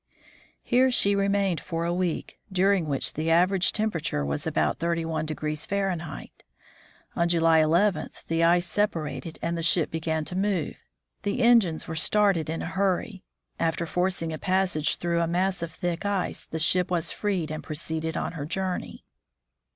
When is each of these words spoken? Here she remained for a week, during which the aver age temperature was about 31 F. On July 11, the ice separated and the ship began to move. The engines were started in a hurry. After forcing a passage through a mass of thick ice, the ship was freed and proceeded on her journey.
Here 0.63 0.89
she 0.89 1.13
remained 1.13 1.61
for 1.61 1.85
a 1.85 1.93
week, 1.93 2.39
during 2.51 2.87
which 2.87 3.13
the 3.13 3.29
aver 3.29 3.53
age 3.57 3.71
temperature 3.71 4.25
was 4.25 4.47
about 4.47 4.79
31 4.79 5.27
F. 5.29 6.27
On 7.15 7.29
July 7.29 7.59
11, 7.59 8.09
the 8.27 8.43
ice 8.43 8.65
separated 8.65 9.37
and 9.43 9.55
the 9.55 9.61
ship 9.61 9.91
began 9.91 10.25
to 10.25 10.35
move. 10.35 10.77
The 11.21 11.43
engines 11.43 11.87
were 11.87 11.95
started 11.95 12.49
in 12.49 12.63
a 12.63 12.73
hurry. 12.73 13.21
After 13.59 13.85
forcing 13.85 14.33
a 14.33 14.39
passage 14.39 14.95
through 14.95 15.21
a 15.21 15.27
mass 15.27 15.61
of 15.61 15.71
thick 15.71 16.03
ice, 16.03 16.45
the 16.47 16.57
ship 16.57 16.89
was 16.89 17.11
freed 17.11 17.51
and 17.51 17.61
proceeded 17.63 18.17
on 18.17 18.31
her 18.31 18.47
journey. 18.47 19.05